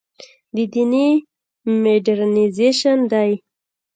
[0.71, 1.07] دیني
[1.81, 3.31] مډرنیزېشن دی.